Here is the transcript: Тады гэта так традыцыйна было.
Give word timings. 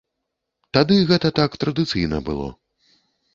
Тады 0.77 0.97
гэта 1.11 1.31
так 1.41 1.59
традыцыйна 1.65 2.23
было. 2.31 2.49